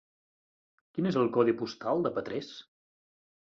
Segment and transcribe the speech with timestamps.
[0.95, 2.49] Quin és el codi postal de Petrés?